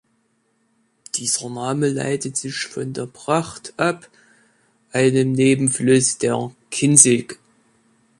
Dieser 1.13 1.51
Name 1.51 1.87
leitet 1.89 2.35
sich 2.35 2.65
von 2.65 2.91
der 2.91 3.05
Bracht 3.05 3.75
ab, 3.77 4.09
einem 4.91 5.33
Nebenfluss 5.33 6.17
der 6.17 6.49
Kinzig. 6.71 7.37